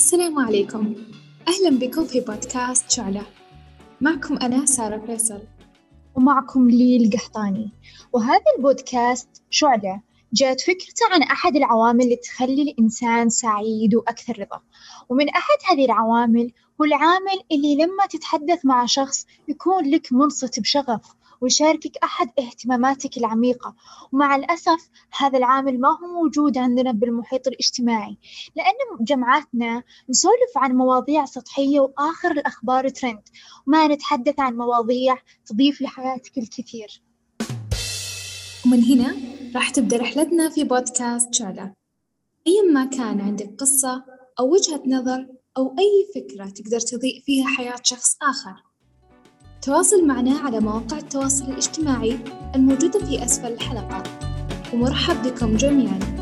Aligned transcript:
السلام 0.00 0.38
عليكم. 0.38 0.94
أهلا 1.48 1.78
بكم 1.78 2.04
في 2.04 2.20
بودكاست 2.20 2.90
شعلة. 2.90 3.22
معكم 4.00 4.36
أنا 4.36 4.66
سارة 4.66 5.06
فيصل. 5.06 5.42
ومعكم 6.14 6.70
لي 6.70 6.96
القحطاني 6.96 7.72
وهذا 8.12 8.44
البودكاست 8.56 9.28
شعلة 9.50 10.00
جاءت 10.32 10.60
فكرته 10.60 11.06
عن 11.10 11.22
أحد 11.22 11.56
العوامل 11.56 12.04
اللي 12.04 12.16
تخلي 12.16 12.62
الإنسان 12.62 13.28
سعيد 13.28 13.94
وأكثر 13.94 14.38
رضا. 14.38 14.60
ومن 15.08 15.28
أحد 15.28 15.58
هذه 15.70 15.84
العوامل 15.84 16.52
هو 16.80 16.84
العامل 16.84 17.40
اللي 17.52 17.74
لما 17.74 18.06
تتحدث 18.10 18.64
مع 18.64 18.86
شخص 18.86 19.26
يكون 19.48 19.90
لك 19.90 20.12
منصت 20.12 20.60
بشغف 20.60 21.14
ويشاركك 21.40 21.96
أحد 22.04 22.28
اهتماماتك 22.38 23.16
العميقة. 23.16 23.74
ومع 24.12 24.36
الأسف 24.36 24.90
هذا 25.18 25.38
العامل 25.38 25.80
ما 25.80 25.88
هو 25.88 26.22
موجود 26.22 26.58
عندنا 26.58 26.92
بالمحيط 26.92 27.48
الاجتماعي 27.48 28.18
لأن 28.56 29.04
جمعاتنا 29.04 29.82
نسولف 30.10 30.52
عن 30.56 30.72
مواضيع 30.72 31.24
سطحية 31.24 31.80
وآخر 31.80 32.30
الأخبار 32.30 32.88
ترند 32.88 33.22
وما 33.66 33.86
نتحدث 33.86 34.40
عن 34.40 34.56
مواضيع 34.56 35.18
تضيف 35.46 35.82
لحياتك 35.82 36.38
الكثير. 36.38 37.02
ومن 38.66 38.84
هنا 38.84 39.16
راح 39.54 39.70
تبدأ 39.70 39.96
رحلتنا 39.96 40.48
في 40.48 40.64
بودكاست 40.64 41.34
شعلة 41.34 41.72
أيا 42.46 42.62
ما 42.72 42.84
كان 42.84 43.20
عندك 43.20 43.54
قصة 43.58 44.04
أو 44.38 44.52
وجهة 44.52 44.82
نظر 44.86 45.26
أو 45.56 45.76
أي 45.78 46.06
فكرة 46.14 46.48
تقدر 46.48 46.80
تضيء 46.80 47.20
فيها 47.20 47.46
حياة 47.46 47.80
شخص 47.82 48.16
آخر 48.22 48.69
تواصل 49.62 50.06
معنا 50.06 50.38
على 50.38 50.60
مواقع 50.60 50.98
التواصل 50.98 51.44
الاجتماعي 51.44 52.18
الموجودة 52.54 52.98
في 52.98 53.24
أسفل 53.24 53.52
الحلقة 53.52 54.02
ومرحب 54.72 55.22
بكم 55.22 55.56
جميعاً. 55.56 56.19